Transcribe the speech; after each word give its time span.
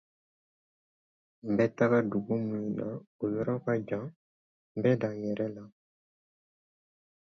N 1.47 1.49
bɛ 1.57 1.65
taa 1.77 1.97
dugu 2.09 2.35
min 2.47 2.65
na, 2.77 2.85
o 3.21 3.23
yɔrɔ 3.33 3.55
ka 3.65 3.73
jan 3.87 4.05
nbɛda 4.77 5.09
yɛrɛ 5.21 5.45
la 5.55 5.63